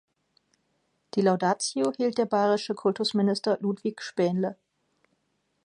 Die 1.13 1.21
Laudatio 1.21 1.93
hielt 1.95 2.17
der 2.17 2.25
bayerische 2.25 2.73
Kultusminister 2.73 3.59
Ludwig 3.61 4.01
Spaenle. 4.01 4.57